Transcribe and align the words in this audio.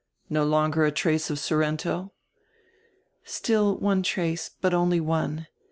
No 0.31 0.43
longer 0.43 0.83
a 0.83 0.91
trace 0.91 1.29
of 1.29 1.37
Sorrento?" 1.37 2.11
"Still 3.23 3.77
one 3.77 4.01
trace, 4.01 4.49
hut 4.63 4.73
only 4.73 4.99
one. 4.99 5.45